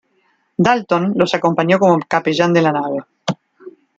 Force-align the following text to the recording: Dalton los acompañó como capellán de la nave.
Dalton 0.57 1.13
los 1.15 1.35
acompañó 1.35 1.77
como 1.77 1.99
capellán 2.09 2.53
de 2.53 2.63
la 2.63 2.71
nave. 2.71 3.05